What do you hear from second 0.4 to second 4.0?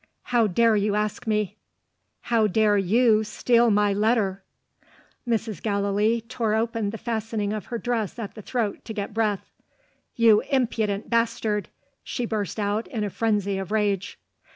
dare you ask me?" "How dare you steal my